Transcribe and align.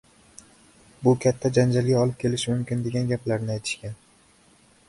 bu 1.07 1.13
katta 1.25 1.51
janjalga 1.59 1.99
olib 2.05 2.17
kelishi 2.25 2.51
mumkin, 2.55 2.81
degan 2.89 3.15
gaplarni 3.15 3.55
aytishgan… 3.59 3.99